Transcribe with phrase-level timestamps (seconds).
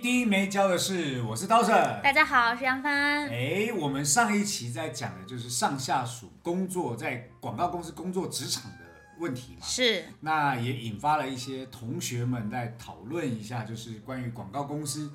[0.00, 1.74] CD 没教的是，我是刀神。
[2.04, 3.28] 大家好，我是杨帆。
[3.28, 8.78] 哎，我们上一期在讲的就是上下属工作在广告公司工作职场的
[9.18, 15.10] 问题嘛，是，那也引发了一些同学们在讨论一下，就是关于广告公司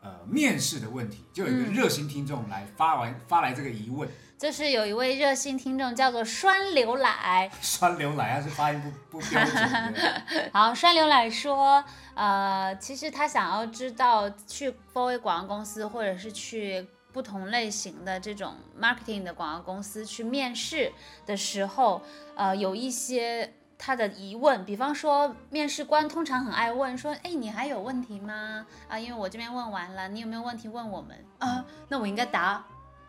[0.00, 4.08] 呃面试的问题，就有一个嗯热心听众来发完发来这个疑问，
[4.40, 8.80] 就是有一位热心听众叫做酸牛奶， 酸牛奶还是发音
[9.10, 9.94] 不不标准，
[10.50, 20.90] 好，酸牛奶说，呃，其实他想要知道去 o r 广告公司或者是去不同类型的这种 marketing 的广告公司去面试
[21.26, 22.00] 的时候，
[22.34, 28.64] 呃，有一些他的疑问，比方说面试官通常很爱问说，哎，你还有问题吗？
[28.88, 31.62] 啊，因为我这边问完了，你有没有问题问我们啊？
[31.88, 32.64] 那我应该答。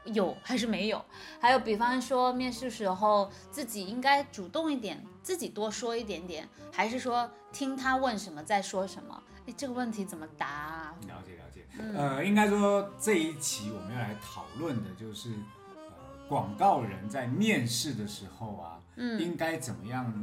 [0.06, 1.04] 有还是没有？
[1.40, 9.24] 还有，比方说面试时候自己应该主动一点，自己多说一点点，还是说听他问什么再说什么？
[9.48, 10.96] 哎，这个问题怎么答、啊？
[11.08, 20.14] 了解了解，嗯呃，应该说这一期我们要来讨论的就是呃广告人在面试的时候啊，嗯，应该怎么样，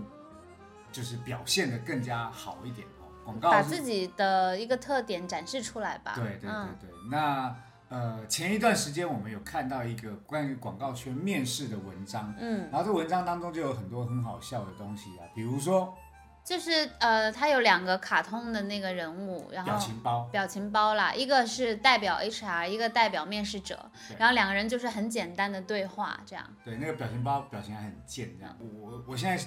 [0.93, 3.11] 就是表现的更加好一点哦。
[3.25, 6.13] 广告把自己的一个特点展示出来吧。
[6.15, 7.55] 对对对嗯对，那
[7.89, 15.97] 呃前一段时间我们有看到一个关于广告圈面试的文章，嗯，然后这文章当中就有很多很好笑的东西啊，比如说
[16.45, 26.45] 就是呃，他有两个卡通的那个人物，然后表情包，表情包啦，一个是代表 HR，一个代表面试者，然后两个人就是很简单的对话，这样。
[26.65, 28.57] 对，那个表情包表情还很贱，这样。
[28.61, 29.45] 我我我现在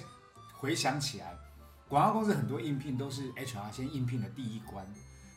[0.54, 1.34] 回想起来，
[1.88, 4.86] 广告公司很多应聘都是 HR 先应聘的第一关，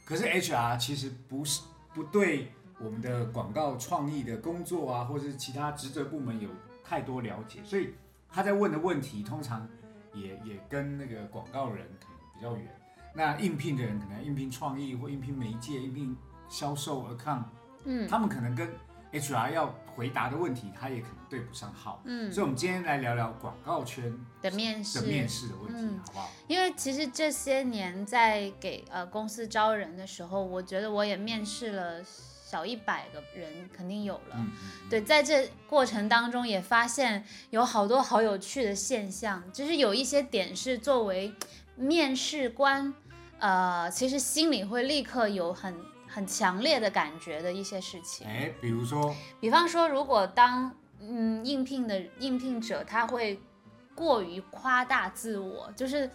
[0.06, 1.63] 可是 HR 其实不是
[1.96, 2.51] 不对
[2.85, 6.50] 我们的广告创意的工作啊，或者是其他职责部门有
[6.84, 7.96] 太多了解，所以
[8.29, 9.68] 他在问的问题通常
[10.13, 12.79] 也也跟那个广告人可能比较远。
[13.13, 16.16] 那应聘的人可能应聘创意或应聘媒介、应聘
[16.47, 17.44] 销售、account，
[17.85, 18.69] 嗯他们可能跟
[19.13, 22.01] HR 要回答的问题，他也可能对不上号。
[22.03, 26.29] 嗯所以，我们今天来聊聊广告圈的面试的面试的问题，嗯好不好？
[26.47, 32.03] 因为其实这些年在给呃公司招人的时候，我觉得我也面试了
[32.45, 34.38] 小一百个人，肯定有了。
[34.88, 41.33] 对，在这过程当中也发现有好多好有趣的现象，就是有一些点是作为
[41.75, 42.94] 面试官，
[43.39, 45.75] 呃，其实心里会立刻有很
[46.07, 48.28] 很强烈的感觉的一些事情。
[48.28, 53.41] 哎，比如说，比方说，如果当嗯应聘的应聘者他会
[53.95, 56.09] 过于夸大自我，就是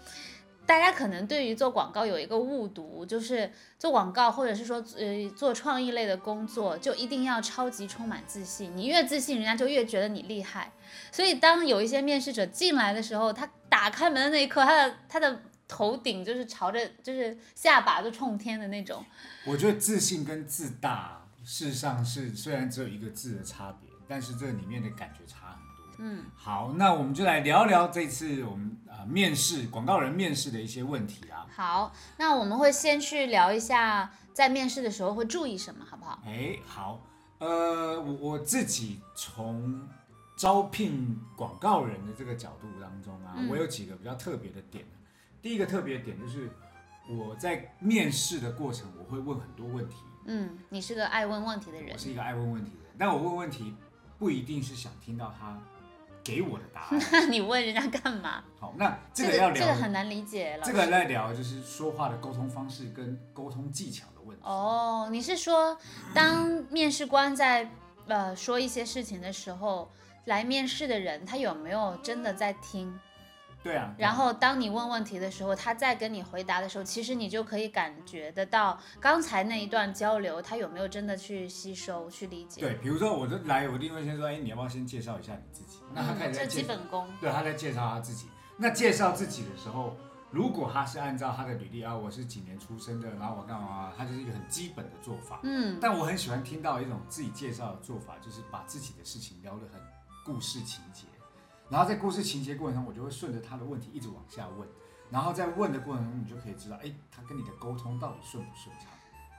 [0.70, 10.70] 大家可能对于做广告有一个误读，就是做广告或者是说呃做创意类的工作，就一定要超级充满自信，你越自信，人家就越觉得你厉害。
[11.10, 19.04] 所以当有一些面试者进来的时候，他打开门的那一刻，他的他的头顶就是朝着，就是下巴就冲天的那种。
[19.46, 25.96] 我觉得自信跟自大，事实上是虽然只有一个字的差别，但是这里面的感觉差很多。
[25.98, 31.46] 嗯，好，那我们就来聊聊这次我们啊、呃面试广告人面试的一些问题啊。
[31.54, 36.20] 好，那我们会先去聊一下在面试的时候会注意什么，好不好？
[36.26, 37.00] 哎，好，
[37.38, 39.88] 呃，我我自己从
[40.36, 44.84] 招聘广告人的这个角度当中啊，嗯我有几个比较特别的点。
[45.42, 46.50] 第一个特别点就是
[47.08, 49.96] 我在面试的过程，我会问很多问题。
[50.26, 53.74] 嗯，你是个爱问问题的人我，是一个爱问问题的人，但我问问题
[54.18, 55.58] 不一定是想听到他
[56.30, 57.02] 给我的答案。
[57.10, 58.44] 那你问人家干嘛？
[58.58, 64.42] 好，那这这个要聊这个很难理解，了这师个来聊就是说话的沟通方式跟沟通技巧的问题。
[64.44, 65.76] 哦，你是说
[66.14, 67.68] 当面试官在
[68.06, 69.90] 呃说一些事情的时候，
[70.26, 72.96] 来面试的人他有没有真的在听？
[73.62, 82.62] 对啊，然后当你问问题的时候，他再跟你回答的时候，其实你就可以感觉得到刚才那一段交流，他有没有真的去吸收、去理解。
[82.62, 85.78] 对，比如说我就来，我一定会先说，哎，你要不要先介绍一下你自己？
[85.92, 87.06] 那他开始在介绍，基本功。
[87.20, 88.28] 对，他在介绍他自己。
[88.56, 89.94] 那介绍自己的时候，
[90.30, 95.40] 如果他是按照他的履历啊，我是几年出生的，然后我干嘛，他就是一个很基本的做法。
[95.42, 99.80] 嗯，但我很喜欢听到一种自己介绍的做法，就是把自己的事情聊得很
[100.24, 101.04] 故事情节，
[101.70, 104.68] 然后在故事情节过程中，我就会顺着他的问题一直往下问，
[105.08, 108.88] 然后在问的过程中，你就可以知道，哎，他跟你的沟通到底顺不顺畅。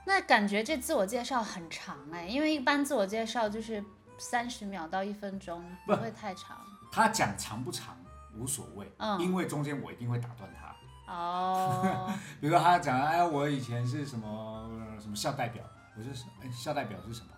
[0.04, 3.84] 那感觉这自我介绍很长哎，因为一般自我介绍就是
[4.18, 6.58] 三十秒到一分钟，不会太长。
[6.90, 7.96] 他讲长不长
[8.36, 11.12] 无所谓，嗯因为中间我一定会打断他。
[11.12, 14.26] 哦， 比如说他讲，哎，我以前是什么
[14.72, 15.62] 呃什么校代表，
[15.96, 17.28] 我就是哎校代表是什么？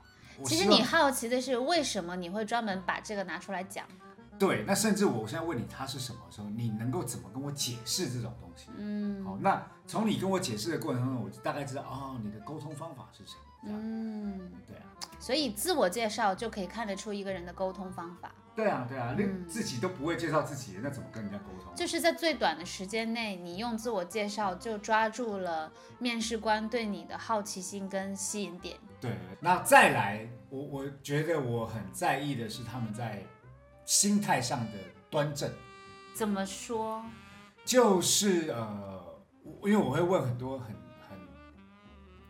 [0.45, 3.87] 其实你好奇的是为什么你会专门把这个拿出来讲？
[4.39, 8.71] 对，那甚至我现在问你它是什么的时候，你能够怎么跟我解释这种东西？
[8.77, 13.41] 嗯好，那从你跟我解释的过程中，我就大概知道哦，你的沟通方法是什么。
[13.67, 14.85] 嗯，对啊，
[15.19, 21.75] 所以自我介绍就可以看得出一个人的沟通方法，对啊，对啊，那嗯自己都不会介绍自己，那怎么跟人家沟通？
[21.75, 28.77] 就是在最短的时间内，你用自我介绍就抓住了面试官对你的好奇心跟吸引点。
[29.01, 33.23] 对，那再来，我我觉得我很在意的是他们在
[33.85, 34.79] 心态上的
[35.11, 35.51] 端正，
[36.15, 37.05] 怎么说？
[37.65, 39.23] 就是呃，
[39.65, 40.69] 因为我会问很多很
[41.09, 41.19] 很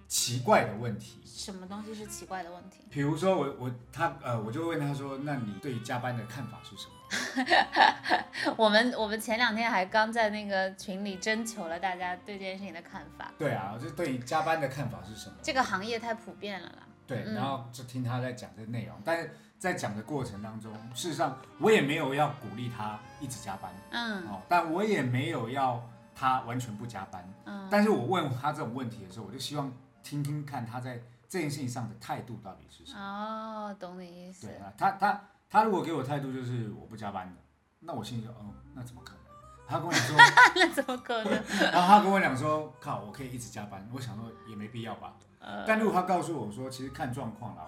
[0.06, 2.84] 奇怪的问题，什么东西是奇怪的问题？
[2.90, 6.94] 比如说我我他呃，我就问他说，那你对加班的看法是什么？
[8.56, 13.32] 我们我们前两天还刚在那个群里征求了大家对这件事情的看法。
[13.38, 15.36] 对啊，就对于加班的看法是什么？
[15.42, 16.88] 这个行业太普遍了啦。
[17.06, 19.34] 对，嗯然后就听他在讲这个内容，但是
[19.64, 25.82] 在讲的过程当中，事实上我也没有要鼓励他一直加班，嗯哦，但我也没有要
[26.14, 29.72] 他完全不加班，嗯但是我问他这种问题的时候，我就希望
[30.02, 31.00] 听听看他在
[31.30, 33.00] 这件事情上的态度到底是什么。
[33.00, 34.56] 哦，懂你意思对。
[34.56, 35.18] 啊，他他
[35.48, 37.40] 他如果给我态度就是我不加班的，
[37.80, 39.20] 那我心里就嗯，那怎么可能？
[39.66, 40.16] 他跟我讲说，
[40.56, 41.32] 那怎么可能？
[41.72, 45.14] 然后他跟我讲说，靠，我可以一直加班，我想说也没必要吧。
[45.40, 47.62] 呃，但如果他告诉我说，其实看状况啦，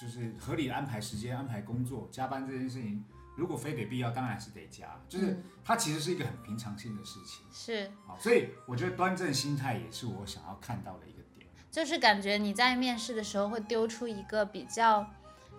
[0.00, 3.04] 就是合理的安排时间、安排工作、加班这件事情，
[3.36, 4.86] 如果非得必要，当然还是得加。
[5.08, 7.44] 就是嗯它其实是一个很平常性的事情。
[7.52, 11.46] 是，好，所以我觉得端正心态也是我想要看到的一个点。
[11.70, 15.10] 就是感觉你在面试的时候会丢出一个比较，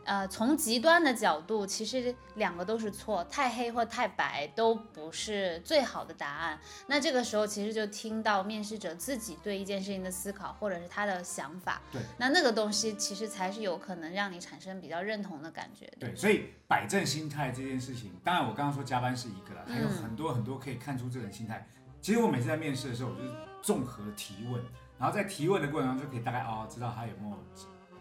[0.05, 6.59] 呃，从极端的角度，其实两个都是错，太黑或太白都不是最好的答案。
[6.87, 11.81] 那这个时候其实就听到面试者自己对一件事情的思考，或者是他的想法。
[11.91, 16.07] 对，那那个东西其实才是有可能让你产生比较认同的感觉的。
[16.07, 21.67] 对，所以摆正心态这件事情，当然我刚刚说加班是一个了，还有嗯很多很多可以看出这种心态。
[22.01, 23.31] 其实我每次在面试的时候，我就是
[23.61, 24.63] 综合提问，
[24.97, 27.37] 然后在提问的过程中就可以大概哦知道他有没有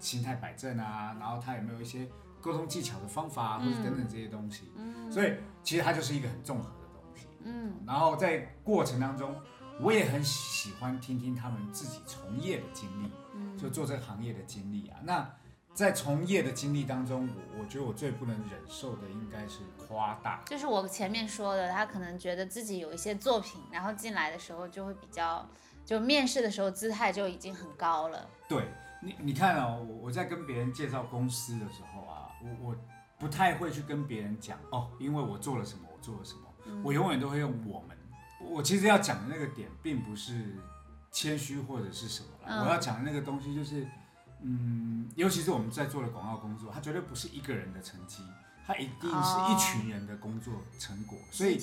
[0.01, 2.07] 心态摆正啊，然后他有没有一些
[2.41, 4.73] 沟通技巧的方法啊，或者等等这些东西。
[4.77, 7.27] 嗯所以其实它就是一个很综合的东西。
[7.45, 9.35] 嗯然后在过程当中，
[9.81, 14.99] 我也很喜欢听听他们自己从业的经历，嗯就做这个行业的经历啊。
[15.03, 15.29] 那
[15.75, 20.43] 在从业的经历当中，我我觉得我最不能忍受的应该是夸大。
[20.47, 25.47] 就是我前面说的，他可能觉得自己有一些作品，然后进来的时候就会比较，
[25.85, 28.29] 就面试的时候姿态就已经很高了。
[28.49, 28.65] 对
[29.01, 32.77] 你，你看哦，我我在跟别人介绍公司的时候啊，我我
[33.19, 37.97] 不太会去跟别人讲哦，因为我做了什么，我做了什么，我永远都会用我们。
[38.41, 40.57] 我其实要讲的那个点，并不是
[41.11, 43.87] 谦虚或者是什么啦，嗯我要讲的那个东西就是，
[44.43, 48.23] 嗯，尤其是我们在做的广告工作，它绝对不是一个人的成绩，
[48.65, 51.59] 它一定是一群人的工作成果，所以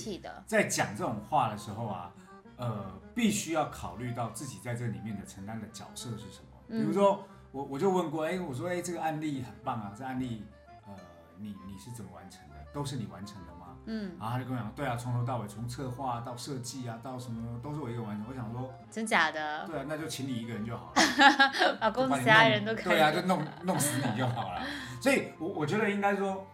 [0.45, 2.13] 在讲这种话的时候啊，
[2.57, 6.54] 呃，必须要考虑到自己在这里面的承担的角色是什么。
[6.67, 10.43] 比如说，我我就问过，哎，我说，哎，这个案例很棒啊，这案例，
[10.87, 10.93] 呃，
[11.37, 12.55] 你你是怎么完成的？
[12.73, 13.77] 都是你完成的吗？
[13.85, 18.25] 嗯，然后他就跟我讲，对啊，从头到尾，从策划到设计啊，到什么都是我一个人完成。
[18.27, 21.01] 我想说，真假的，对啊，那就请你一个人就好了。
[21.79, 24.61] 把公司他人都可以对啊，就弄弄死你就好了。
[24.99, 26.45] 所以我，我觉得应该说，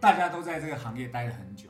[0.00, 1.68] 大家都在这个行业待了很久，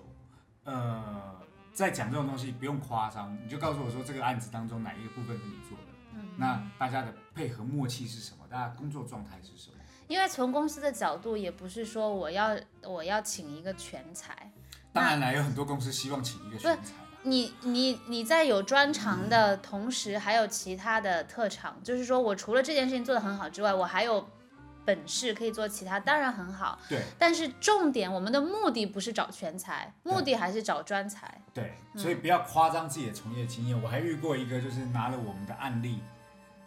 [0.63, 1.35] 呃，
[1.73, 8.45] 在讲这种东西不用夸张，你就告诉我说这个案子当中哪一个部分是你做的，嗯那大家的配合默契是什么？
[8.51, 9.77] 大家工作状态是什么？
[10.07, 14.53] 因为从公司的角度，也不是说我要我要请一个全才，
[14.93, 16.93] 当然了，有很多公司希望请一个全才。
[17.23, 24.29] 你你你在有专长的同时，还有其他的特长，就是说我除了这件事情做得很好之外，我还有
[24.85, 26.79] 本事可以做其他，当然很好。
[26.89, 31.41] 对但是重点，我们的目的不是找全才，目的还是找专才。
[31.53, 33.83] 对，嗯所以不要夸张自己的从业经验。
[33.83, 36.01] 我还遇过一个，就是拿了我们的案例，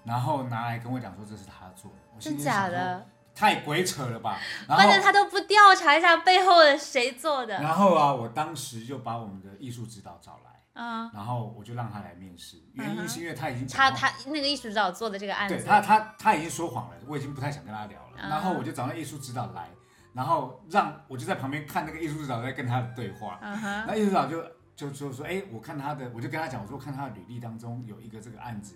[0.03, 3.05] 然后拿来跟我讲说这是他做的，我真里想说假的？
[3.35, 4.39] 太鬼扯了吧！
[4.67, 7.61] 然关键，他都不调查一下背后的谁做的。
[7.61, 12.57] 然后啊，我当时就把我们的艺术指导找来，嗯，然后我就让他来面试。
[12.73, 18.11] 原因是因为他已经他他那个艺术指导做的这个案子，对他他他已经说谎了，我已经不太想跟他聊了。
[18.17, 19.67] 嗯然后我就找那艺术指导来，
[20.13, 23.39] 然后让我就在旁边看那个艺术指导在跟他的对话。
[23.41, 24.43] 嗯哼，那艺术指导就
[24.75, 28.75] 就就说，哎，我看他的，我就跟他讲，我说看他的履历当中有一个这个案子，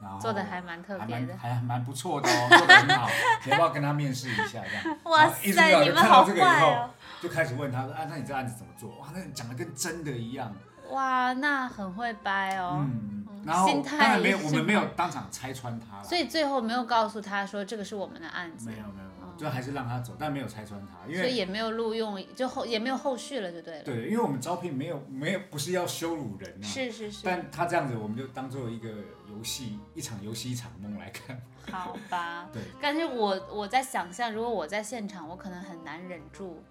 [0.00, 1.26] 然后做的还蛮特别的。
[1.26, 3.08] 蛮还蛮不错的哦，做的很好，
[3.44, 4.62] 你要不要跟他面试一下？
[4.62, 6.90] 这样，哇塞，聊就看你们好到这个以后，坏哦！
[7.20, 8.90] 就开始问他说啊，那你这案子怎么做？
[8.98, 10.54] 哇，那你讲的跟真的一样，
[10.92, 12.78] 哇，那很会掰哦。
[12.80, 19.08] 嗯，然后心态当然没有，我们没有当场拆穿他了，所以最后没有告诉他说这个是我们的案子没，有没有，没有
[19.38, 23.82] 就还是让他走，但没有拆穿他，因为所以也没有录用，就后也没有后续了，就对了。
[23.82, 28.88] 对，因为我们招聘没有没有不是要羞辱人啊，是是是，但他这样子，我们就当做一个
[29.28, 31.40] 游戏，一场游戏一场梦来看。
[31.72, 32.46] 好吧。
[32.52, 36.62] 对，但是我我在想象，如果我在现场，我可能很难忍住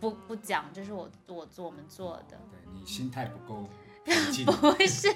[0.00, 2.36] 不不讲，这是我我做我们做的。
[2.50, 3.68] 对你心态不够
[4.46, 5.08] 不是，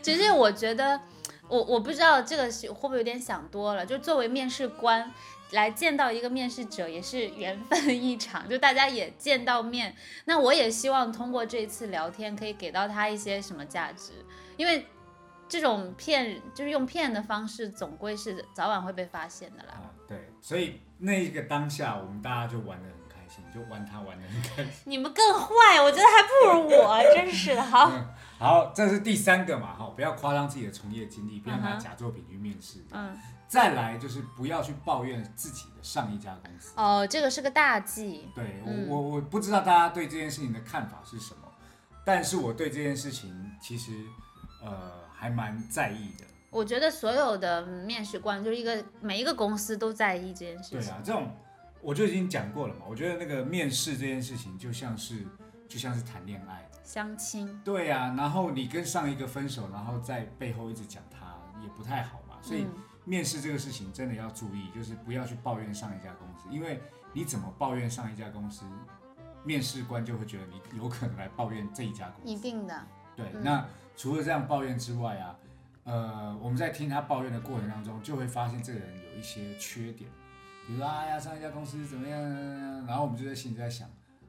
[0.00, 1.00] 只是我觉得，
[1.48, 3.84] 我我不知道这个是会不会有点想多了。
[3.84, 5.12] 就作为面试官
[5.50, 9.96] 来见到一个面试者，也是缘分一场，就大家也见到面。
[10.26, 14.12] 那我也希望通过这一次聊天，可以给到他一些什么价值，
[14.56, 14.86] 因为
[15.48, 19.72] 这种骗就是用骗的方式，总归是早晚会被发现的啦。
[19.72, 24.72] 啊，对，所以那一个当下，我们大家就玩的很开心，就玩他玩的很开心。
[24.84, 27.62] 你们更坏，我觉得还不如我，真是的。
[27.62, 28.06] 好，嗯，
[28.38, 32.84] 好，这是第三个嘛，哈，不要夸张自己的从业经历，不要拿假作品去面试。
[32.90, 33.16] 嗯，
[33.46, 36.72] 再来就是不要去抱怨自己的上一家公司。
[36.76, 38.28] 哦，这个是个大忌。
[38.34, 41.42] 对我，嗯我我不知道大家对这件事情的看法是什么，
[42.04, 43.92] 但是我对这件事情其实
[44.64, 46.24] 呃还蛮在意的。
[46.50, 50.80] 我觉得所有的面试官就是一个每一个公司都在意这件事情。
[50.80, 51.30] 对啊，这种
[51.80, 52.82] 我就已经讲过了嘛。
[52.88, 55.24] 我觉得那个面试这件事情就像是
[55.68, 62.36] 就像是谈恋爱，相亲，对啊，然后你跟上一个分手，然后在背后一直讲他，也不太好嘛。
[62.40, 66.80] 所以嗯面试这个事情真的要注意，就是不要去抱怨上一家公司，因为
[67.12, 68.66] 你怎么抱怨上一家公司，
[69.44, 72.30] 面试官就会觉得你有可能来抱怨这一家公司。
[72.30, 72.86] 一定的。
[73.16, 73.66] 对，嗯那
[73.96, 75.36] 除了这样抱怨之外啊，
[75.84, 80.10] 呃，我们在听他抱怨的过程当中，就会发现这个人有一些缺点，
[80.68, 82.20] 比如说哎呀，上一家公司怎么样，
[82.86, 83.88] 然后我们就在心里在想，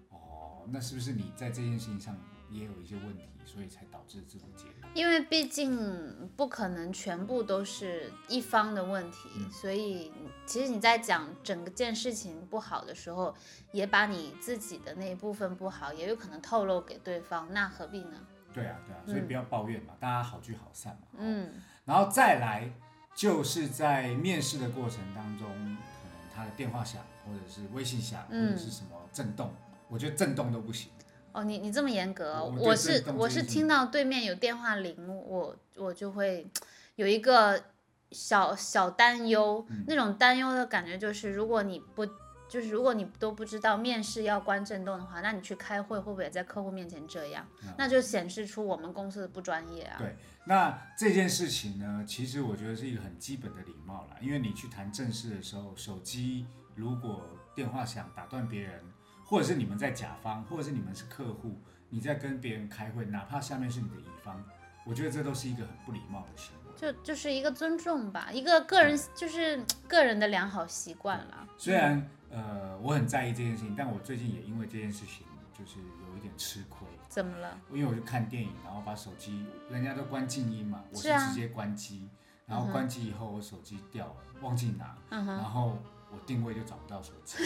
[0.09, 2.15] 哦，那是不是你在这件事情上
[2.49, 4.89] 也有一些问题，所以才导致这种结果？
[4.93, 10.13] 因为毕竟不可能全部都是一方的问题，嗯所以
[10.45, 13.35] 其实你在讲整个件事情不好的时候，
[13.73, 18.13] 也把你自己的那一部分不好，也有可能透露给对方，那何必呢？
[18.53, 21.01] 对啊，对啊，所以不要抱怨嘛，大家好聚好散嘛。
[21.11, 21.51] 哦嗯，
[21.83, 22.71] 然后再来
[23.13, 25.77] 就是在面试的过程当中，
[26.39, 29.51] 他的电话响，或者是微信响，或嗯者是什么震动，
[29.87, 30.89] 我觉得震动都不行。
[31.31, 36.47] 哦，你你这么严格哦，我我是我是听到对面有电话铃，我我就会
[36.95, 37.61] 有一个
[38.11, 42.03] 小小担忧，嗯那种担忧的感觉就是，如果你不
[42.49, 47.47] 就是如果你都不知道面试要关震动的话，那你去开会会不会也在客户面前这样？
[47.63, 49.97] 嗯那就显示出我们公司的不专业啊。
[49.99, 58.81] 对那这件事情呢，其实我觉得是一个很基本的礼貌啦，因为你去谈正事的时候，手机如果电话响打断别人，
[59.23, 64.43] 或者是你们在甲方，或者是你们是客户，你在跟别人开会，哪怕下面是你的乙方，
[64.85, 66.73] 我觉得这都是一个很不礼貌的行为。
[66.75, 71.45] 就就是一个尊重吧，一个个人就是个人的良好习惯啦。
[71.57, 76.87] 虽然呃我很在意这件事情，但我最近也因为这件事情就是有一点吃亏。
[77.07, 77.59] 怎么了？
[77.71, 82.07] 因为我就看电影，然后把手机，人家都关静音嘛，我是直接关机，
[82.45, 85.77] 然后关机以后我手机掉了，忘记拿，嗯，然后
[86.11, 87.37] 我定位就找不到手机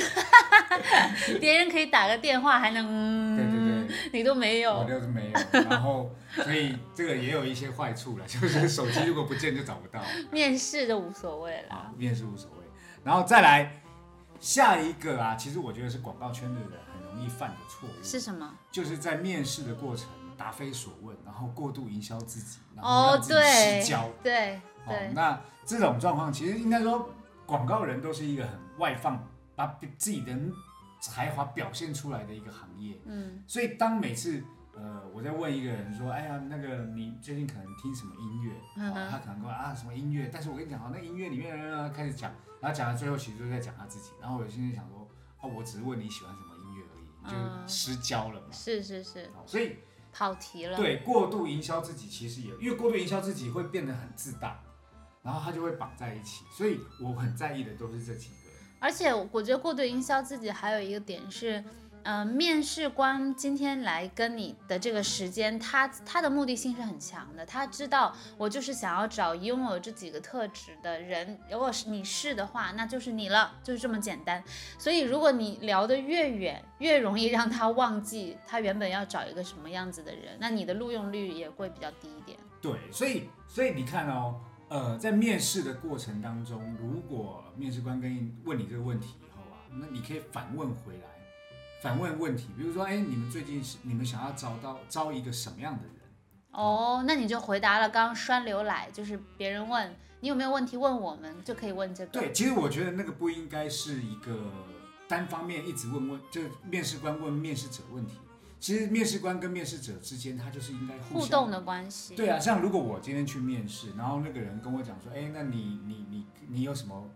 [1.40, 4.90] 别人可以打个电话还能，嗯、对对对，你都没我有。
[4.90, 12.66] 就是没有，然后所以这个也有一些坏处了，就是手机如果不见就找不到面试就无所谓了。，面试无所谓，
[13.04, 13.82] 然后再来
[14.44, 18.54] 下一个啊，其实我觉得是广告圈的人很容易犯的错误，是什么？
[18.70, 24.10] 就是在面试的过程答非所问，然后过度营销自己，然后哦，让自己对失焦。
[24.22, 27.10] 对哦对，，那这种状况其实应该说，
[27.46, 30.38] 广告人都是一个很外放，把自己的
[31.00, 33.00] 才华表现出来的一个行业。
[33.06, 34.44] 嗯所以当每次
[34.76, 38.54] 呃我在问一个人说，哎呀，那个你最近可能听什么音乐？
[38.54, 44.12] 哦嗯，他可能跟我啊什么音乐，但是我跟你讲啊，那音乐里面呃开始讲，然后讲到最后其实就是在讲他自己。
[44.20, 45.08] 然后我心里想说，
[45.40, 48.48] 啊，我只是问你喜欢什么音乐而已，你就嗯失焦了嘛。
[48.52, 49.78] 是是是，哦所以
[50.12, 50.76] 跑题了。
[50.76, 54.60] 对，过度营销自己其实也，因为过度营销自己会变得很自大，
[55.22, 58.34] 然后他就会绑在一起，所以我很在意的都是这几个。
[58.80, 61.64] 而且我觉得过度营销自己还有一个点是，
[62.04, 74.44] 呃，面试官今天来跟你的这个时间，他他的目的性是很强的，他知道我就是想要找拥有这几个特质的人，如果是你是的话，那就是你了，就是这么简单。
[74.78, 82.38] 所以如果你聊得越远，越容易让他忘记他原本要找一个什么样子的人，那你的录用率也会比较低一点。
[82.62, 91.13] 对，所以所以你看哦，呃，在面试的过程当中，如果面试官跟你问你这个问题以后啊，那你可以反问回来，
[91.84, 95.96] 反问问题，比如说，哎，你们最近是你们想要招到招一个什么样的人？
[96.52, 102.12] 哦，那你就回答了刚刚栓牛奶，就是别人问你有没有问题问我们，就可以问这个。
[102.14, 104.50] 对，其实我觉得那个不应该是一个
[105.10, 108.14] 单方面一直问问，就面试官问面试者问题。
[108.62, 112.16] 其实面试官跟面试者之间，他就是应该互动的关系。
[112.16, 117.10] 对啊，像如果我今天去面试，然后那个人跟我讲说，哎，那你你你你有什么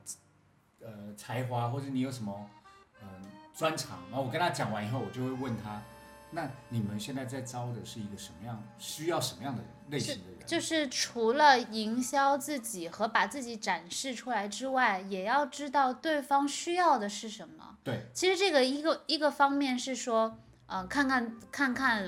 [0.81, 2.56] 呃才华，或者你有什么嗯
[3.57, 3.99] 专长？
[4.09, 5.81] 然后我跟他讲完以后，我就会问他，
[6.31, 10.47] 那你们现在在招的是一个什么样，需要什么样的类型的人？
[10.47, 17.77] 就是除了营销自己和把自己展示出来之外，也要知道对方需要的是什么。
[17.83, 20.37] 对，其实这个一个一个方面是说。
[20.69, 22.05] 嗯，看看看看，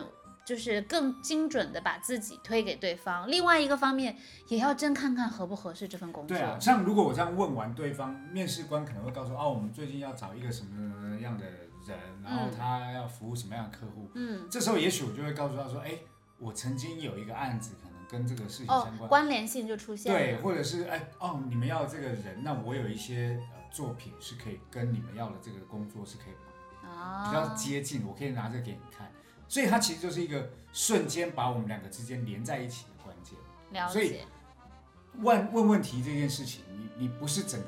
[0.50, 3.30] 就是更精准的把自己推给对方。
[3.30, 6.36] 另外一个方面，也要真看看合不合适这份工作。
[6.36, 11.46] 对啊，像如果我这样问完对方，面试官可能会告诉哦，我们最近要找一个什么样的
[11.86, 14.10] 人，然后他要服务什么样的客户。
[14.16, 15.92] 嗯，这时候也许我就会告诉他说，哎，
[16.40, 20.18] 我曾经有一个案子，可能跟这个事情相关，关联性就出现了。
[20.18, 26.34] 对，或者是哎哦，你们要这个人，那我有一些呃作品是可以跟你们要的这个工作是可以。
[27.24, 29.12] 比较接近，我可以拿这个给你看，
[29.50, 33.38] 所以它其实就是一个瞬间把我们两个之间连在一起的关键。
[33.72, 34.26] 了解。
[35.18, 37.68] 问问问题这件事情，你你不是整个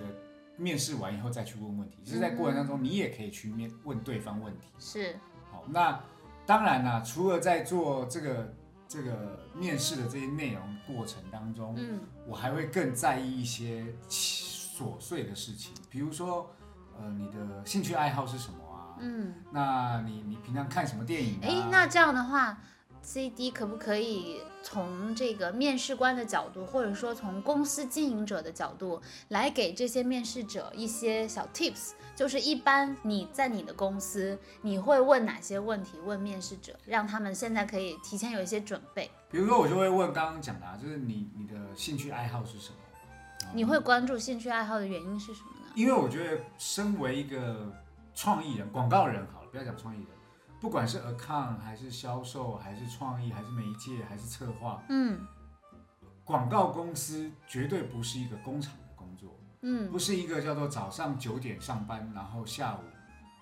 [0.56, 4.68] 面试完以后再去问问题，是在过程当中你也可以去面问对方问题。
[4.80, 5.18] 是。
[5.52, 6.00] 好，那
[6.46, 8.54] 当然啦，除了在做这个
[8.88, 16.56] 这个面试的这些内容过程当中，嗯，我还会更在意一些琐碎的事情，比如说，
[17.00, 18.71] 呃，你的兴趣爱好是什么？
[19.02, 21.40] 嗯，那你你平常看什么电影？
[21.42, 22.58] 哎，那这样的话
[23.02, 31.94] ，C D 可不可以从这个面试官的角度，或者说从公司经营者的角度，来给这些面试者一些小 tips？
[32.16, 35.98] 就是一般你在你的公司，你会问哪些问题？
[36.06, 39.10] 问面试者，让他们现在可以提前有一些准备。
[39.32, 42.76] 比如说，我就会问刚刚讲的，啊就是你你的兴趣爱好是什么？
[43.54, 45.72] 你会关注兴趣爱好的原因是什么呢？
[45.74, 47.74] 因为我觉得身为一个。
[48.14, 50.08] 创意人、广告人好了，不要讲创意人，
[50.60, 55.26] 不管是 account 还是销售，还是创意，还是媒介，还是策划，嗯，
[56.24, 62.80] 广告公司绝对不是一个工厂的工作，嗯，不是一个叫做早上九点上班，然后下午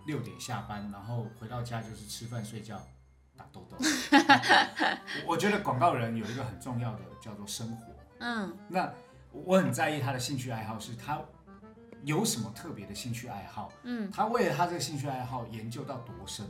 [0.06, 2.80] 六点下班，然后回到家就是吃饭睡觉
[3.36, 3.78] 打豆豆。
[5.28, 8.92] 我觉得广告人有一个很重要的叫做生活，嗯，那
[9.32, 11.20] 我很在意他的兴趣爱好是他。
[12.04, 13.72] 有什么特别的兴趣爱好？
[13.84, 16.46] 嗯，他为了他这个兴趣爱好研究到多深？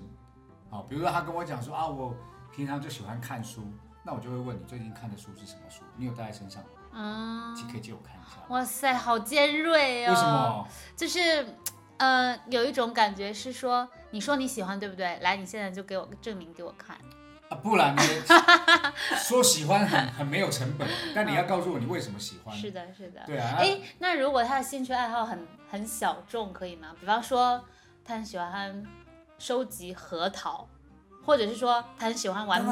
[0.70, 2.16] 好，比如说他跟我讲说啊，我
[2.52, 3.64] 平常就喜欢看书，
[4.04, 5.84] 那我就会问你最近看的书是什么书？
[5.96, 6.70] 你有带在身上吗？
[6.92, 8.38] 嗯，可以借我看一下。
[8.50, 10.10] 哇塞，好尖锐哦！
[10.10, 10.68] 为什么？
[10.96, 11.56] 就是，
[11.98, 15.20] 呃，有一种感觉是说，你说你喜欢，对不对？
[15.20, 16.98] 来，你现在就给我个证明给我看。
[17.50, 18.04] 啊，不然呢？
[19.18, 22.56] 说喜欢很很没有成本， 但你要告诉我你为什么喜欢。
[22.56, 23.22] 是的，是的。
[23.26, 23.56] 对啊。
[23.58, 26.96] 哎，那如果他的兴趣爱好很很小众，可以吗？
[27.00, 27.64] 比方说，
[28.06, 28.86] 他很喜欢
[29.38, 30.68] 收集核桃，
[31.26, 32.64] 或者是说他很喜欢玩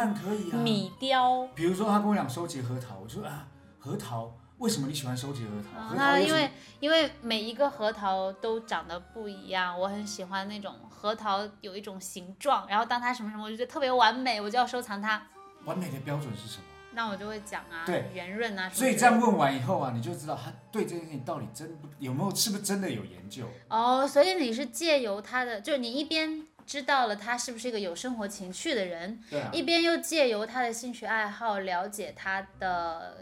[0.64, 1.48] 米雕。
[1.56, 3.48] 比如说他跟我讲收集核桃，我说啊，
[3.80, 4.32] 核桃。
[4.60, 5.94] 为什么你喜欢收集核桃？
[5.96, 15.22] 那因为因为每一个核桃都长得不一样，我很喜欢那种核桃有一种形状，然后当它什么什么，我就觉得特别完美，我就要收藏它。
[15.66, 16.64] 完美的标准是什么？
[16.94, 18.68] 那我就会讲啊，对，圆润啊。
[18.70, 23.46] 所以这样问完以后啊，你就知道他对这件事情到底真有没有，是不是真的有研究？
[23.68, 33.18] 哦，所以你是借由他的，就是你一边知道了他是不是一个有生活情趣的人，对，一边又借由他的兴趣爱好了解他的。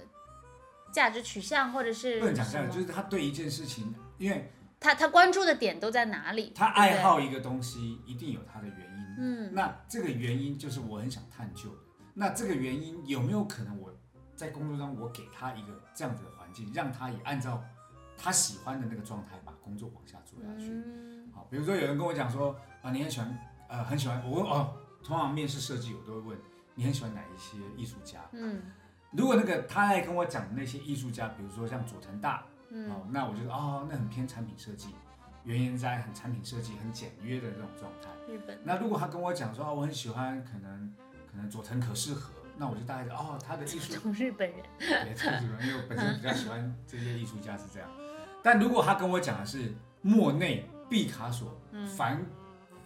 [0.95, 6.53] 价值取向，或者是不能讲价值，就是他对一件事情，因为他他关注的点都在哪里？
[6.55, 9.15] 他爱好一个东西，一定有他的原因。
[9.17, 11.77] 嗯，那这个原因就是我很想探究的。
[12.13, 13.93] 那这个原因有没有可能我
[14.38, 17.62] 在工作中我给他一个这样子的环境，让他也按照
[18.17, 20.81] 他喜欢的那个状态把工作往下做下去？
[21.34, 26.39] 好，比如说有人跟我讲说啊，你很喜欢呃很喜欢我问哦，通常面试设计我都会问
[26.73, 28.21] 你很喜欢哪一些艺术家？
[28.31, 28.62] 嗯。
[29.11, 34.95] 如果那个他爱跟我讲的那些艺术家，比如说像佐藤大，嗯，哦，那我就哦，那很偏产品设计，
[35.43, 38.09] 原因在很产品设计很简约的这种状态。
[38.27, 38.59] 日本。
[38.63, 40.93] 那如果他跟我讲说哦，我很喜欢可能
[41.31, 43.93] 可能佐藤可士和，那我就大概哦，他的艺术。
[43.99, 44.59] 从日本人。
[44.79, 47.89] 对，从日本人，因为我本身比较喜欢这些艺术家是这样。
[48.43, 51.59] 但如果他跟我讲的是莫内、毕卡索、
[51.97, 52.23] 梵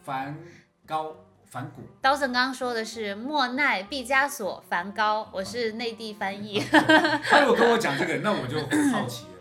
[0.04, 0.38] 梵
[0.86, 1.16] 高、
[1.50, 1.82] 反骨。
[2.02, 6.60] 刀森刚刚说的是莫奈、毕加索、梵高，我是内地翻译。
[6.60, 9.32] 他如果跟我讲这个，那我就很好奇了。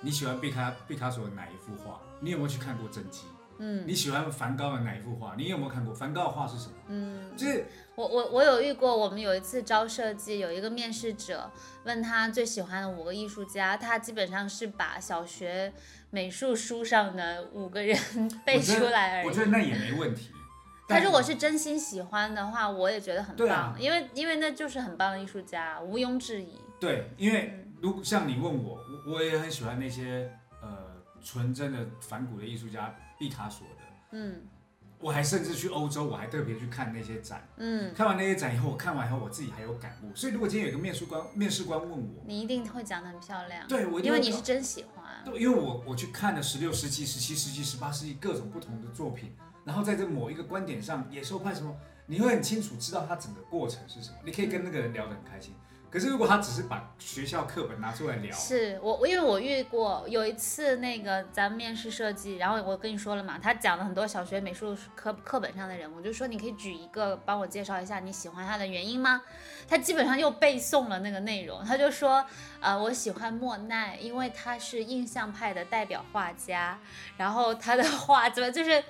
[0.00, 2.00] 你喜欢毕卡毕卡索的哪一幅画？
[2.20, 3.22] 你有没有去看过真迹？
[3.60, 5.34] 嗯你喜欢梵高的哪一幅画？
[5.36, 6.74] 你有没有看过梵高的画是什么？
[6.88, 11.50] 嗯，就是我我我有遇过，我们有一次招设计，有一个面试者
[11.82, 15.72] 问他最喜欢的五个艺术家，他基本上是把小学
[16.10, 17.98] 美术书上的五个人
[18.46, 19.26] 背出来而已。
[19.26, 20.30] 我觉得那也没问题。
[20.88, 26.58] 他如果是真心喜欢的话，我也觉得很棒，啊因为因为那就是很棒的艺术家，毋庸置疑。
[26.80, 28.74] 对，因为如像你问我，
[29.06, 30.30] 我我也很喜欢那些
[30.62, 30.68] 呃
[31.22, 33.84] 纯真的反骨的艺术家，毕卡索的。
[34.12, 34.42] 嗯
[35.00, 37.46] 我还甚至去欧洲，我还特别去看那些展。
[37.56, 40.12] 嗯，看完那些展以后，我看完以后我自己还有感悟。
[40.12, 45.04] 所以如果今天有一个面试官面试官问我，你一定会讲得很漂亮，对我因为你是真喜欢。
[45.24, 49.32] 对，因为我我去看了十六世纪、十七世纪、十八世纪各种不同的作品，
[49.68, 51.76] 然后在这某一个观点上，野兽派什么，
[52.06, 55.54] 你会很清楚知道它整个过程是什么，你可以跟那个人聊得很开心。
[55.90, 69.22] 可是如果他只是把学校课本拿出来聊，是我，我因为我遇过有一次那个咱们面试设计，然后我跟你说了嘛，他讲了很多小学美术课课本上的人，我就说你可以举一个帮我介绍一下你喜欢他的原因吗？
[69.66, 72.24] 他基本上又背诵了那个内容，他就说，
[72.60, 76.78] 呃，我喜欢莫奈，因为他是印象派的代表画家，
[77.18, 78.82] 然后他的画怎么就是。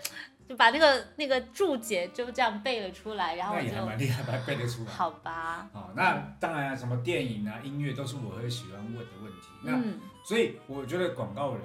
[0.49, 4.91] 就把那个那个注解就这样背了出来，然后那也还蛮厉害， 还背得出来。
[4.91, 9.49] 好吧，哦，那当然啊，什么电影啊、音乐都是我会喜欢问的问题。
[9.63, 11.63] 那、嗯所以我觉得广告人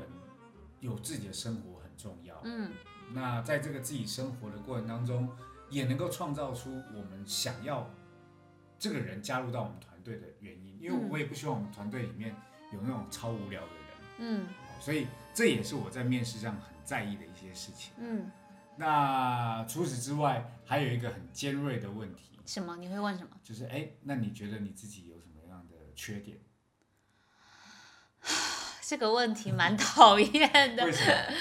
[0.80, 2.40] 有自己的生活很重要。
[2.44, 2.72] 嗯
[3.12, 5.30] 那在这个自己生活的过程当中，
[5.70, 7.90] 也能够创造出我们想要
[8.80, 10.78] 这个人加入到我们团队的原因。
[10.80, 12.34] 因为嗯我也不希望我们团队里面
[12.72, 17.94] 有那种超无聊的人，嗯哦所以这也是我在面试上很在意的一些事情。
[17.98, 18.32] 嗯，
[18.78, 22.76] 那除此之外，还有一个很尖锐的问题，什么？
[22.78, 23.30] 你会问什么？
[23.44, 26.38] 就是哎，那你觉得你自己有什么样的缺点？
[28.86, 30.92] 这个问题蛮讨厌的 为。
[30.92, 31.36] 什么？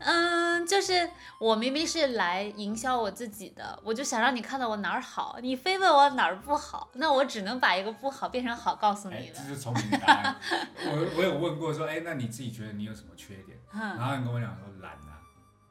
[0.02, 9.34] 嗯，就是我明明是来营销我自己的，我就想让你看到我哪儿好，你非问我哪儿不好，那我只能把一个不好变成好告诉哎你，了。
[9.36, 10.36] 这是聪明的答案。
[10.86, 13.58] 我我有问过说，哎，那你自己觉得你有什么缺点？
[13.74, 15.09] 嗯，然后你跟我讲说懒啊，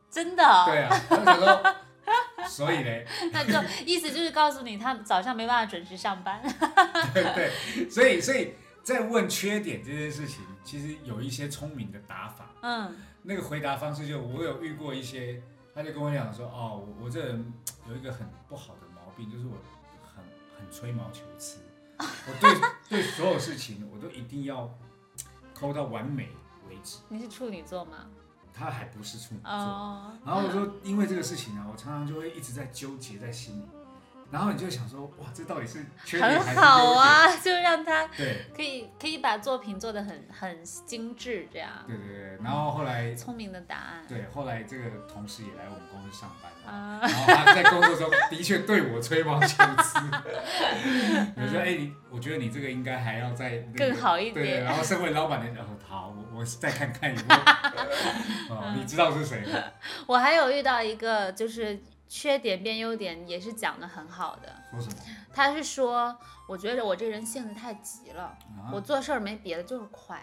[0.10, 1.76] 真的哦，对啊，
[2.48, 6.42] 所以嘞， 那就意思就是告诉你，他早上没办法准时上班。
[7.14, 12.50] 对对，所以所以在问缺点这件事情，其实有一些聪明的打法。
[12.62, 15.44] 嗯那个回答方式就我有遇过一些，
[15.76, 17.54] 他就跟我讲说，哦，我我这人
[17.88, 19.58] 有一个很不好的毛病，就是我
[20.16, 20.24] 很
[20.58, 21.60] 很吹毛求疵，
[22.00, 24.74] 我对对所有事情我都一定要
[25.54, 26.30] 抠到完美
[26.70, 27.00] 为止。
[27.10, 28.08] 你是处女座吗？
[28.60, 33.64] 他还不是处女座，哦，然后我说，因为这个事情呢，我常常就会一直在纠结在心里，
[34.32, 37.04] 然后你就想说，哇，这到底是缺点还很是好优点？
[37.04, 46.52] 啊，就让他对可以可以把作品做的很很精致，这样对对对，然后后来聪明的答案对后来这个同事也来我们公司上班。
[46.70, 49.48] 然后他在工作中的确对我吹毛求
[49.82, 49.98] 疵，
[51.36, 58.56] 我说：“哎、你我觉得你这个应该还要再、那个更好一点对，然后身为老板的，哦，好，我我再看看有没有。
[58.56, 59.60] 哦， 你知道是谁吗？
[60.06, 64.54] 我还有遇到一个就是缺点变优点，也是讲的很好的。
[64.72, 64.96] 说什么？
[65.32, 66.18] 他是说，
[66.48, 70.22] 我觉得我这人性子太急了，啊我做事儿没别的就是快。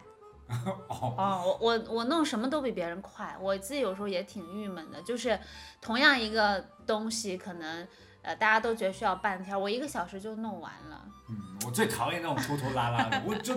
[0.89, 5.01] 哦，哦，我我我弄什么都比别人快，我自己有时候也挺郁闷的。
[5.03, 5.39] 就是
[5.81, 7.87] 同样一个东西，可能
[8.23, 11.05] 呃大家都觉得需要半天，我一个小时就弄完了。
[11.29, 13.57] 嗯，我最讨厌那种拖拖拉拉的，我就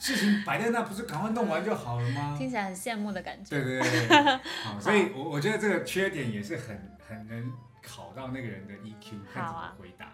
[0.00, 2.34] 事情摆在那，不是赶快弄完就好了吗？
[2.36, 3.50] 听起来很羡慕的感觉。
[3.50, 10.06] 对对对对，好， 所以我我觉得这个缺点也是很很能考到那个人的 EQ，看怎么回答。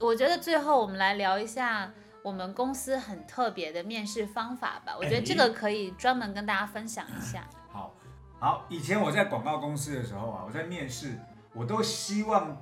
[0.00, 4.96] 我觉得最后我们来聊一下我们公司很特别的面试方法吧。
[4.98, 7.46] 我觉得这个可以专门跟大家分享一下。
[7.70, 7.94] 好，
[8.40, 11.18] 好，以前我在广告公司的时候啊，我在面试，
[11.52, 12.56] 我都希望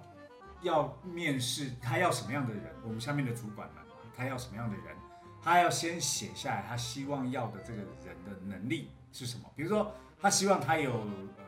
[0.62, 3.82] 要面试他要什么样的人，我们下面的主管们，
[4.16, 4.96] 他要什么样的人，
[5.42, 9.50] 他要先写下来他希望要的这个人的能力是什么。
[9.56, 11.44] 比如说，他希望他有呃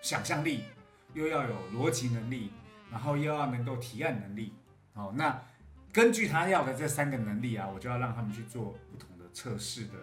[0.00, 0.62] 想象力，
[1.12, 2.52] 又要有逻辑能力，
[2.88, 4.54] 然后又要能够提案能力。
[4.94, 5.42] 好，那
[5.92, 9.94] 根据他要的这三个能力啊，我就要让他们去做不同的测试的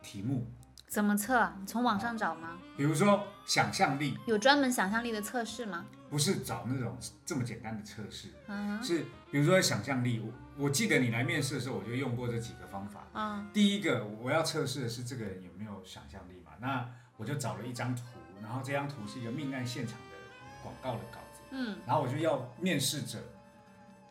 [0.00, 0.46] 题目。
[0.88, 1.56] 怎么测啊？
[1.60, 2.58] 你从网上找吗？
[2.76, 5.84] 比如说想象力，有专门想象力的测试吗？
[6.08, 10.24] 不是找那种这么简单的测试，嗯是比如说想象力。
[10.60, 13.08] 我我记得你来面试的时候，我就用过这几个方法。
[13.14, 13.50] 嗯。
[13.52, 18.02] 第一个我要测试的是这个人有没有想象力嘛，那我就找了一张图，
[18.40, 20.16] 然后这张图是一个命案现场的
[20.62, 23.18] 广告的稿子，嗯，然后我就要面试者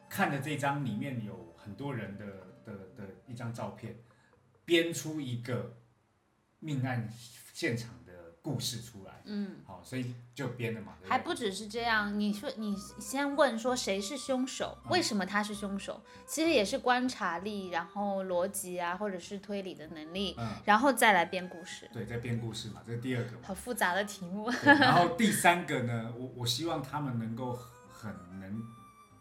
[0.10, 2.26] 看着这张里面有很多人的
[2.66, 3.96] 的的一张照片，
[4.66, 5.78] 编出一个
[6.60, 7.08] 命案
[7.54, 7.99] 现场的
[8.42, 9.22] 故事出来。
[9.26, 10.94] 嗯，好，所以就编了嘛。
[11.00, 23.40] 对对还不只是这样，你说你先问说谁是凶手，嗯为什么他是凶手，其实也是观察力，然后逻辑啊，或者是推理的能力，嗯，然后再来编故事，对，在编故事嘛，这是第二个嘛。
[23.44, 24.50] 好复杂的题目。
[24.64, 27.58] 然后第三个呢， 我我希望他们能够
[27.92, 28.64] 很能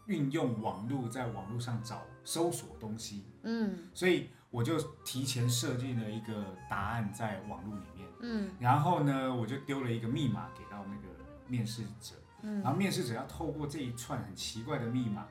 [0.07, 11.07] 运用网络，在网络上找搜索东西，嗯所以我就提前设计了一个答案在网络里面，嗯然后呢，我就丢了一个密码给到那个
[11.47, 15.25] 面试者，嗯，然后面试者要透过这一串很奇怪的密码，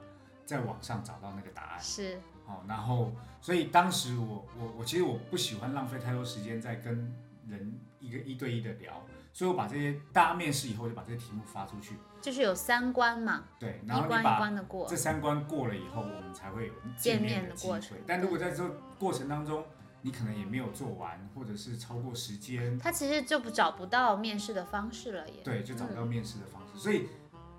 [0.45, 1.81] 在网上找到那个答案。
[1.81, 7.15] 是，好，然后所以当时我我我其实我不喜欢浪费太多时间在跟
[7.47, 14.97] 人一个一对一的聊，所以我把这些大家面试以后就把这些题目发出去，就是有三关嘛，对，然后你把关的过这。
[14.97, 17.81] 三关过了以后，我们才会有见面的机会。
[18.07, 19.65] 但如果在这过程当中，
[20.03, 25.41] 你可能也没有做完，或者是超过时间，他其实就不找不到面试的方式了耶。
[25.45, 26.79] 对，就找不嗯到面试的方式。
[26.79, 27.09] 所以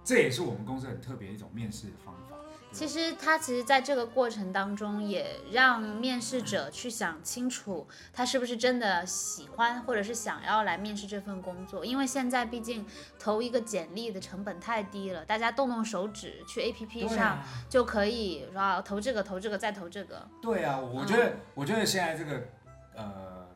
[0.03, 2.37] 这也是我们公司很特别的一种面试的方法。
[2.71, 11.83] 其实他其实在这个过程当中，也让面试者去想清楚，他是不是真的喜欢或者是想要来面试这份工作。
[11.83, 12.85] 因为现在毕竟
[13.17, 20.27] 投一个简历的成本太低了，大家动动手指去 APP 上对啊，就可以说投这个投这个再投这个。
[20.41, 22.47] 对啊，我觉得，我觉得现在这个
[22.95, 23.47] 呃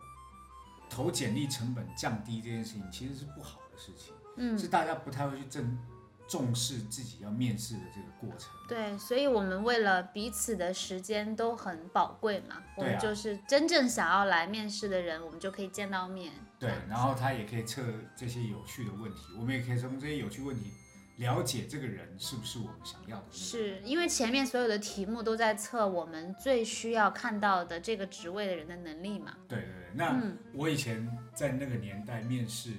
[0.90, 5.78] 投简历成本降低这件事情，其实是不好的事情，嗯，是大家不太会去正
[6.28, 8.50] 重视自己要面试的这个过程。
[8.68, 16.32] 对，所以我们为了彼此的时间都很宝贵嘛，我们就是真正想要来面试的人，我们就可以见到面。
[16.58, 17.84] 对，然后他也可以测
[18.16, 20.72] 这些有趣的问题，我们也可以从这些有趣问题
[21.18, 23.34] 了解这个人是不是我们想要的人。
[23.34, 29.36] 是因为前面所有的题目都在测我们最需要看到的这个职位的人的能力嘛。
[29.48, 32.72] 对对对，那嗯我以前在那个年代面试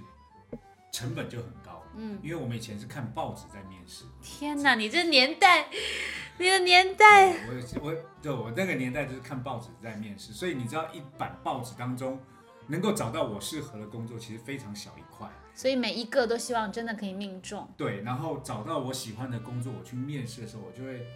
[0.91, 1.64] 成本就很高，
[1.97, 4.05] 嗯，因为我们以前是看报纸在面试。
[4.23, 5.69] 天哪，你这年代，
[6.39, 12.19] 你的年代，我我对我那个年代就是看报纸在面试，所以你知道一版报纸当中
[12.67, 15.29] 能够找到我适合的工作，其实非常小一块。
[15.55, 17.69] 所以每一个都希望真的可以命中。
[17.77, 21.07] 对，然后找到我喜欢的工作，我去面试的时候，我就会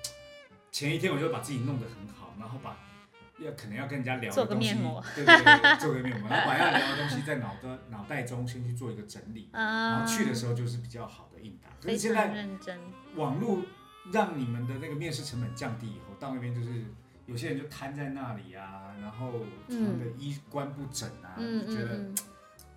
[0.70, 2.76] 前一天我就把自己弄得很好，然后把
[3.38, 11.68] 要可能要跟人家聊的东西面膜，对对对，做个面膜，然后把要聊的东西在脑的脑袋中先去做一个整理，然嗯，后去的时候就是比较好的应答。
[11.80, 12.78] 可非是现在认真。
[13.14, 13.62] 网络
[14.12, 16.84] 让你们的那个面试成本降低以后，到那边就是
[17.26, 19.32] 有些人就瘫在那里啊，然后
[19.68, 22.14] 他们的衣冠不整啊，觉得嗯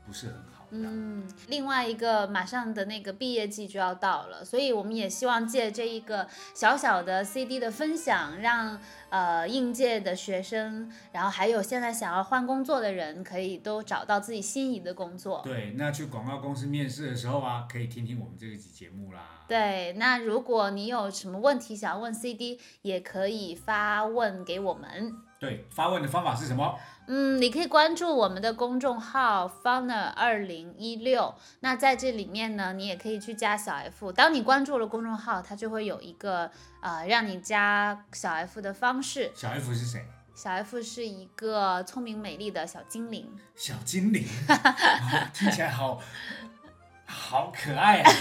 [0.06, 0.51] 不是很好。
[0.74, 8.80] 嗯，另外一个马上的那个毕业季就要到了，所以我们也希望借这一个小小的 CD 的分享，让
[9.10, 15.42] 呃应届的学生，然后还有现在想要换工作的人，可以都找到自己心仪的工作。
[15.44, 19.20] 对，那去广告公司面试的时候啊，可以听听我们这一集节目啦。
[19.50, 25.14] 对，那如果你有什么问题想要问 CD，也可以发问给我们。
[25.38, 26.78] 对，发问的方法是什么？
[27.14, 31.36] 嗯，你可以关注我们的公众号 Funer 二零一六。
[31.60, 34.14] 那在这里面呢，你也可以去加小 F。
[34.14, 39.30] 当你关注了公众号，它就会有一个呃让你加小 F 的方式。
[39.36, 40.06] 小 F 是谁？
[40.34, 43.30] 小 F 是一个聪明美丽的小精灵。
[43.58, 46.00] 小精灵， 哦听起来好
[47.12, 48.12] 好可爱啊！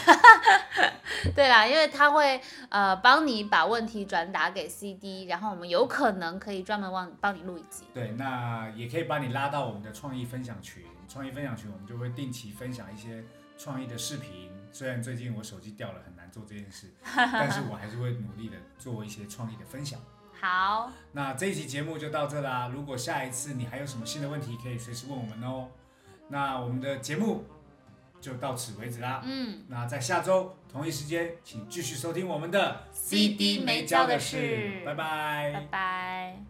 [1.34, 7.84] 对啦，因为他会呃帮你把问题转达给 CD，然后我们有可能可以专门帮帮你录一集。
[7.94, 10.82] 对，那也可以把你拉到我们的创意分享群。
[11.08, 13.24] 创意分享群，我们就会定期分享一些
[13.58, 14.50] 创意的视频。
[14.70, 19.98] 虽然最近我手机掉了，很难做这件事， 但是我还是会努力的做一些创意的分享。
[20.40, 22.70] 好，那这一期节目就到这啦。
[22.72, 25.68] 如果下一次你还有什么新的问题，可以随时问我们哦。
[26.28, 27.44] 那我们的节目
[28.20, 29.22] 就到此为止啦。
[29.24, 36.49] 嗯，那在下周同一时间，请继续收听我们的 CD 没教的事拜拜拜拜。